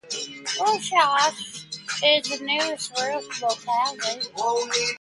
[0.59, 1.65] Rossosh
[2.03, 4.29] is the nearest rural locality.